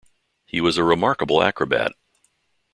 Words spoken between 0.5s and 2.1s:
was a remarkable acrobat.